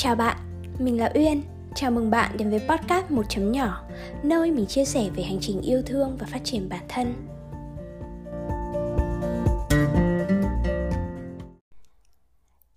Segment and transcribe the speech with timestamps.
[0.00, 0.36] Chào bạn,
[0.78, 1.42] mình là Uyên.
[1.74, 3.84] Chào mừng bạn đến với podcast một chấm nhỏ,
[4.22, 7.14] nơi mình chia sẻ về hành trình yêu thương và phát triển bản thân.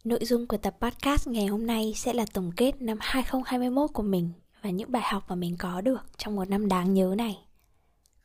[0.03, 4.03] Nội dung của tập podcast ngày hôm nay sẽ là tổng kết năm 2021 của
[4.03, 4.29] mình
[4.61, 7.39] và những bài học mà mình có được trong một năm đáng nhớ này.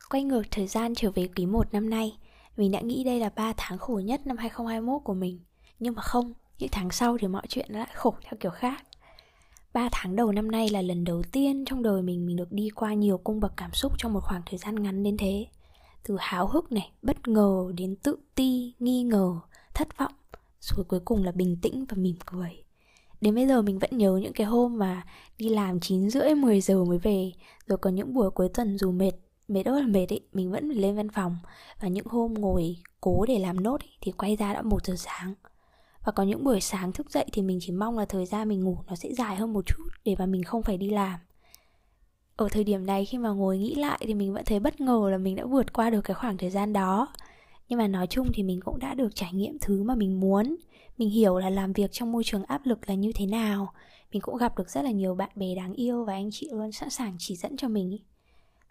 [0.09, 2.17] Quay ngược thời gian trở về quý 1 năm nay,
[2.57, 5.39] mình đã nghĩ đây là 3 tháng khổ nhất năm 2021 của mình.
[5.79, 8.83] Nhưng mà không, những tháng sau thì mọi chuyện nó lại khổ theo kiểu khác.
[9.73, 12.69] 3 tháng đầu năm nay là lần đầu tiên trong đời mình mình được đi
[12.69, 15.45] qua nhiều cung bậc cảm xúc trong một khoảng thời gian ngắn đến thế.
[16.03, 19.39] Từ háo hức này, bất ngờ đến tự ti, nghi ngờ,
[19.73, 20.13] thất vọng,
[20.59, 22.63] rồi cuối cùng là bình tĩnh và mỉm cười.
[23.21, 25.05] Đến bây giờ mình vẫn nhớ những cái hôm mà
[25.37, 27.31] đi làm 9 rưỡi 10 giờ mới về
[27.67, 29.11] Rồi có những buổi cuối tuần dù mệt
[29.47, 31.37] mệt ơi là mệt ấy, mình vẫn phải lên văn phòng
[31.81, 34.95] và những hôm ngồi cố để làm nốt ấy, thì quay ra đã một giờ
[34.97, 35.33] sáng
[36.07, 38.63] và có những buổi sáng thức dậy thì mình chỉ mong là thời gian mình
[38.63, 41.19] ngủ nó sẽ dài hơn một chút để mà mình không phải đi làm.
[42.35, 45.07] Ở thời điểm này khi mà ngồi nghĩ lại thì mình vẫn thấy bất ngờ
[45.11, 47.07] là mình đã vượt qua được cái khoảng thời gian đó.
[47.69, 50.55] Nhưng mà nói chung thì mình cũng đã được trải nghiệm thứ mà mình muốn.
[50.97, 53.73] Mình hiểu là làm việc trong môi trường áp lực là như thế nào.
[54.11, 56.71] Mình cũng gặp được rất là nhiều bạn bè đáng yêu và anh chị luôn
[56.71, 57.97] sẵn sàng chỉ dẫn cho mình.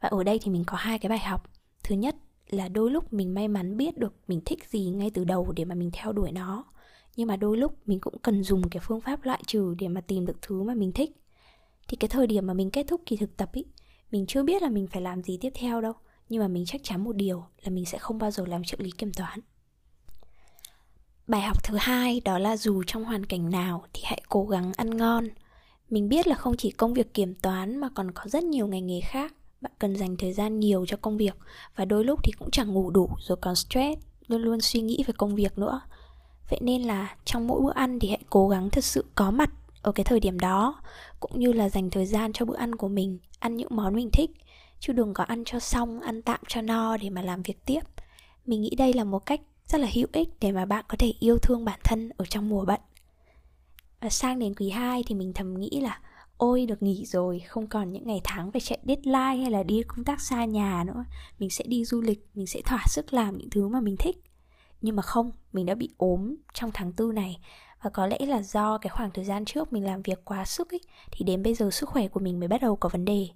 [0.00, 1.50] Và ở đây thì mình có hai cái bài học.
[1.84, 2.16] Thứ nhất
[2.48, 5.64] là đôi lúc mình may mắn biết được mình thích gì ngay từ đầu để
[5.64, 6.64] mà mình theo đuổi nó
[7.16, 10.00] nhưng mà đôi lúc mình cũng cần dùng cái phương pháp loại trừ để mà
[10.00, 11.10] tìm được thứ mà mình thích.
[11.88, 13.64] Thì cái thời điểm mà mình kết thúc kỳ thực tập ý,
[14.10, 15.92] mình chưa biết là mình phải làm gì tiếp theo đâu.
[16.28, 18.76] Nhưng mà mình chắc chắn một điều là mình sẽ không bao giờ làm trợ
[18.80, 19.40] lý kiểm toán.
[21.26, 24.72] Bài học thứ hai đó là dù trong hoàn cảnh nào thì hãy cố gắng
[24.76, 25.28] ăn ngon.
[25.90, 28.86] Mình biết là không chỉ công việc kiểm toán mà còn có rất nhiều ngành
[28.86, 29.34] nghề khác.
[29.60, 31.36] Bạn cần dành thời gian nhiều cho công việc
[31.76, 35.04] và đôi lúc thì cũng chẳng ngủ đủ rồi còn stress, luôn luôn suy nghĩ
[35.06, 35.80] về công việc nữa
[36.50, 39.50] vậy nên là trong mỗi bữa ăn thì hãy cố gắng thật sự có mặt
[39.82, 40.80] ở cái thời điểm đó,
[41.20, 44.10] cũng như là dành thời gian cho bữa ăn của mình, ăn những món mình
[44.12, 44.30] thích.
[44.80, 47.80] Chứ đừng có ăn cho xong, ăn tạm cho no để mà làm việc tiếp.
[48.46, 51.12] Mình nghĩ đây là một cách rất là hữu ích để mà bạn có thể
[51.20, 52.80] yêu thương bản thân ở trong mùa bận.
[54.00, 56.00] Và sang đến quý 2 thì mình thầm nghĩ là,
[56.36, 59.82] ôi, được nghỉ rồi, không còn những ngày tháng phải chạy deadline hay là đi
[59.82, 61.04] công tác xa nhà nữa.
[61.38, 64.16] Mình sẽ đi du lịch, mình sẽ thỏa sức làm những thứ mà mình thích
[64.86, 67.40] nhưng mà không, mình đã bị ốm trong tháng tư này.
[67.82, 70.74] Và có lẽ là do cái khoảng thời gian trước mình làm việc quá sức
[70.74, 70.80] ấy,
[71.12, 73.28] thì đến bây giờ sức khỏe của mình mới bắt đầu có vấn đề.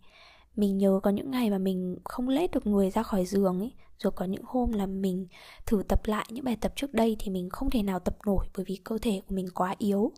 [0.57, 3.73] Mình nhớ có những ngày mà mình không lết được người ra khỏi giường ấy,
[3.99, 5.27] rồi có những hôm là mình
[5.67, 8.47] thử tập lại những bài tập trước đây thì mình không thể nào tập nổi
[8.57, 10.13] bởi vì cơ thể của mình quá yếu.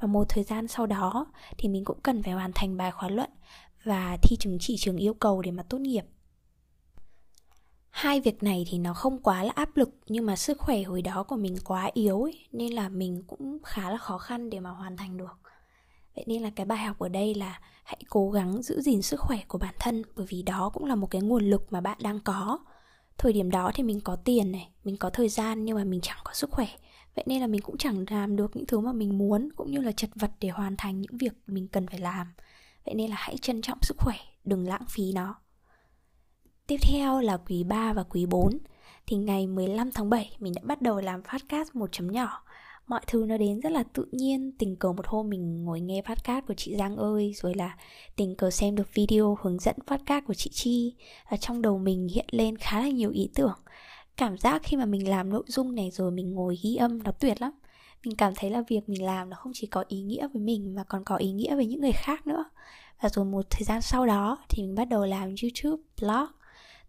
[0.00, 1.26] Và một thời gian sau đó
[1.58, 3.30] thì mình cũng cần phải hoàn thành bài khóa luận
[3.84, 6.04] và thi chứng chỉ trường yêu cầu để mà tốt nghiệp
[7.98, 11.02] hai việc này thì nó không quá là áp lực nhưng mà sức khỏe hồi
[11.02, 14.60] đó của mình quá yếu ấy, nên là mình cũng khá là khó khăn để
[14.60, 15.40] mà hoàn thành được.
[16.14, 19.20] Vậy nên là cái bài học ở đây là hãy cố gắng giữ gìn sức
[19.20, 21.98] khỏe của bản thân bởi vì đó cũng là một cái nguồn lực mà bạn
[22.02, 22.58] đang có.
[23.18, 26.00] Thời điểm đó thì mình có tiền này mình có thời gian nhưng mà mình
[26.00, 26.66] chẳng có sức khỏe.
[27.14, 29.80] Vậy nên là mình cũng chẳng làm được những thứ mà mình muốn cũng như
[29.80, 32.32] là chật vật để hoàn thành những việc mình cần phải làm.
[32.84, 35.34] Vậy nên là hãy trân trọng sức khỏe đừng lãng phí nó.
[36.68, 38.58] Tiếp theo là quý 3 và quý 4
[39.06, 42.42] Thì ngày 15 tháng 7 mình đã bắt đầu làm podcast một chấm nhỏ.
[42.86, 46.02] Mọi thứ nó đến rất là tự nhiên, Tình cờ một hôm mình ngồi nghe
[46.02, 47.76] podcast của chị Giang ơi, Rồi là
[48.16, 50.94] tình cờ xem được video hướng dẫn podcast của chị Chi.
[51.30, 53.58] Và trong đầu mình hiện lên khá là nhiều ý tưởng.
[54.16, 57.10] Cảm giác khi mà mình làm nội dung này rồi mình ngồi ghi âm nó
[57.10, 57.52] tuyệt lắm.
[58.04, 60.74] Mình cảm thấy là việc mình làm nó không chỉ có ý nghĩa với mình
[60.74, 62.44] mà còn có ý nghĩa với những người khác nữa.
[63.00, 66.37] Và rồi một thời gian sau đó thì mình bắt đầu làm youtube, blog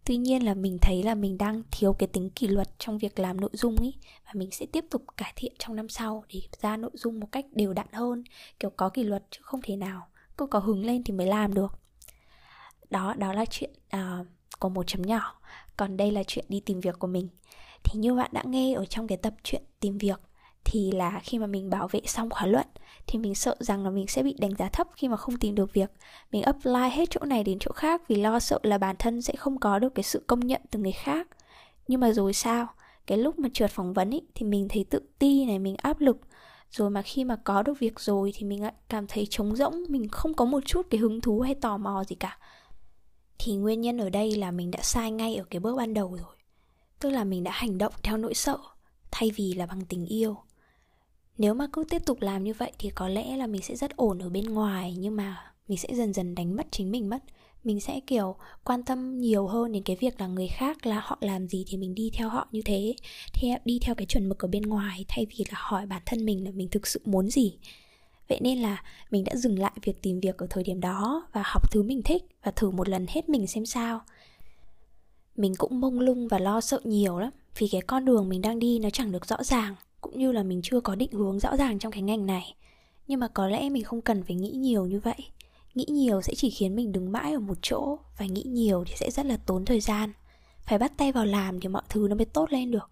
[0.04, 3.18] tuy nhiên là mình thấy là mình đang thiếu cái tính kỷ luật trong việc
[3.18, 3.94] làm nội dung ấy
[4.26, 7.28] và mình sẽ tiếp tục cải thiện trong năm sau để ra nội dung một
[7.32, 8.24] cách đều đặn hơn
[8.60, 10.06] kiểu có kỷ luật chứ không thể nào
[10.40, 11.78] cứ có hứng lên thì mới làm được.
[12.90, 14.26] Đó đó là chuyện à, uh,
[14.58, 15.40] của một chấm nhỏ.
[15.76, 17.28] Còn đây là chuyện đi tìm việc của mình.
[17.84, 20.20] Thì như bạn đã nghe ở trong cái tập chuyện tìm việc
[20.64, 22.66] thì là khi mà mình bảo vệ xong khóa luận
[23.06, 25.54] thì mình sợ rằng là mình sẽ bị đánh giá thấp khi mà không tìm
[25.54, 25.90] được việc.
[26.32, 29.36] Mình apply hết chỗ này đến chỗ khác vì lo sợ là bản thân sẽ
[29.36, 31.28] không có được cái sự công nhận từ người khác.
[31.88, 32.66] Nhưng mà rồi sao?
[33.06, 36.00] Cái lúc mà trượt phỏng vấn ý, thì mình thấy tự ti này mình áp
[36.00, 36.16] lực.
[36.70, 39.84] Rồi mà khi mà có được việc rồi thì mình lại cảm thấy trống rỗng
[39.88, 42.38] mình không có một chút cái hứng thú hay tò mò gì cả.
[43.38, 46.16] Thì nguyên nhân ở đây là mình đã sai ngay ở cái bước ban đầu
[46.16, 46.36] rồi.
[47.00, 48.58] Tức là mình đã hành động theo nỗi sợ
[49.10, 50.36] thay vì là bằng tình yêu
[51.40, 53.96] nếu mà cứ tiếp tục làm như vậy thì có lẽ là mình sẽ rất
[53.96, 57.18] ổn ở bên ngoài, nhưng mà mình sẽ dần dần đánh mất chính mình mất.
[57.64, 61.18] Mình sẽ, kiểu, quan tâm nhiều hơn đến cái việc là người khác là họ
[61.20, 62.94] làm gì thì mình đi theo họ như thế
[63.34, 66.24] theo đi theo cái chuẩn mực ở bên ngoài thay vì là hỏi bản thân
[66.24, 67.58] mình là mình thực sự muốn gì.
[68.28, 71.42] Vậy nên là mình đã dừng lại việc tìm việc ở thời điểm đó và
[71.44, 74.00] học thứ mình thích và thử một lần hết mình xem sao.
[75.36, 78.58] Mình cũng mông lung và lo sợ nhiều lắm, vì cái con đường mình đang
[78.58, 81.56] đi nó chẳng được rõ ràng cũng như là mình chưa có định hướng rõ
[81.56, 82.54] ràng trong cái ngành này.
[83.08, 85.26] Nhưng mà có lẽ mình không cần phải nghĩ nhiều như vậy.
[85.74, 88.92] Nghĩ nhiều sẽ chỉ khiến mình đứng mãi ở một chỗ, và nghĩ nhiều thì
[88.96, 90.12] sẽ rất là tốn thời gian.
[90.66, 92.90] Phải bắt tay vào làm thì mọi thứ nó mới tốt lên được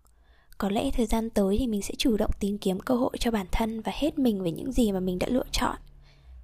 [0.58, 3.30] có lẽ thời gian tới thì mình sẽ chủ động tìm kiếm cơ hội cho
[3.30, 5.76] bản thân và hết mình với những gì mà mình đã lựa chọn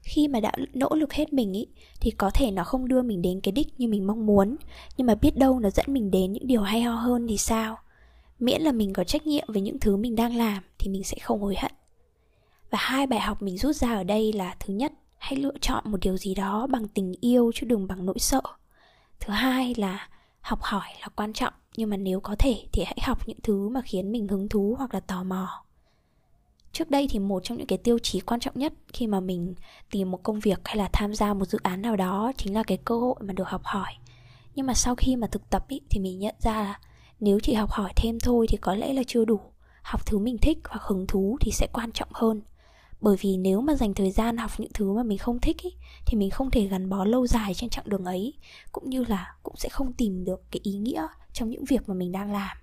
[0.02, 1.66] khi mà đã nỗ lực hết mình ý,
[2.00, 4.56] thì có thể nó không đưa mình đến cái đích như mình mong muốn
[4.96, 7.78] nhưng mà biết đâu nó dẫn mình đến những điều hay ho hơn thì sao
[8.38, 11.16] miễn là mình có trách nhiệm với những thứ mình đang làm thì mình sẽ
[11.22, 11.72] không hối hận.
[12.70, 15.84] Và hai bài học mình rút ra ở đây là thứ nhất hãy lựa chọn
[15.86, 18.42] một điều gì đó bằng tình yêu chứ đừng bằng nỗi sợ.
[19.20, 20.08] Thứ hai là
[20.40, 23.68] học hỏi là quan trọng nhưng mà nếu có thể thì hãy học những thứ
[23.68, 25.64] mà khiến mình hứng thú hoặc là tò mò.
[26.72, 29.54] Trước đây thì một trong những cái tiêu chí quan trọng nhất khi mà mình
[29.90, 32.62] tìm một công việc hay là tham gia một dự án nào đó chính là
[32.62, 33.92] cái cơ hội mà được học hỏi.
[34.54, 36.80] Nhưng mà sau khi mà thực tập ý, thì mình nhận ra là
[37.20, 39.40] nếu chỉ học hỏi thêm thôi thì có lẽ là chưa đủ.
[39.82, 42.42] Học thứ mình thích hoặc hứng thú thì sẽ quan trọng hơn.
[43.00, 45.70] Bởi vì nếu mà dành thời gian học những thứ mà mình không thích ý,
[46.06, 48.34] thì mình không thể gắn bó lâu dài trên chặng đường ấy
[48.72, 51.94] cũng như là cũng sẽ không tìm được cái ý nghĩa trong những việc mà
[51.94, 52.56] mình đang làm.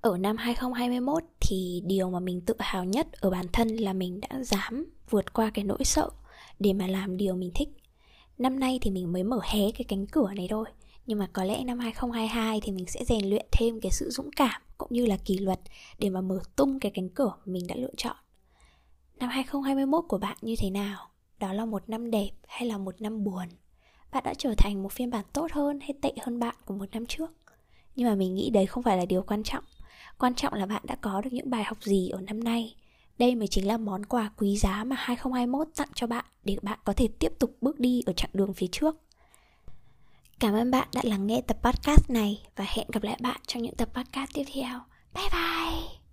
[0.00, 4.20] Ở năm 2021 thì điều mà mình tự hào nhất ở bản thân là mình
[4.20, 6.10] đã dám vượt qua cái nỗi sợ
[6.60, 7.68] để mà làm điều mình thích.
[8.38, 10.66] Năm nay thì mình mới mở hé cái cánh cửa này thôi,
[11.06, 14.30] nhưng mà có lẽ năm 2022 thì mình sẽ rèn luyện thêm cái sự dũng
[14.36, 15.60] cảm cũng như là kỷ luật
[15.98, 18.16] để mà mở tung cái cánh cửa mình đã lựa chọn.
[19.16, 21.08] Năm 2021 của bạn như thế nào?
[21.38, 23.48] Đó là một năm đẹp hay là một năm buồn?
[24.12, 26.86] Bạn đã trở thành một phiên bản tốt hơn hay tệ hơn bạn của một
[26.92, 27.32] năm trước?
[27.96, 29.64] Nhưng mà mình nghĩ đấy không phải là điều quan trọng
[30.18, 32.74] Quan trọng là bạn đã có được những bài học gì ở năm nay
[33.18, 36.78] đây mới chính là món quà quý giá mà 2021 tặng cho bạn để bạn
[36.84, 38.96] có thể tiếp tục bước đi ở chặng đường phía trước.
[40.40, 43.62] Cảm ơn bạn đã lắng nghe tập podcast này và hẹn gặp lại bạn trong
[43.62, 44.80] những tập podcast tiếp theo.
[45.14, 46.03] Bye bye!